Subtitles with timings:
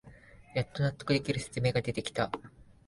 [0.55, 2.31] やっと納得できる説明が出てきた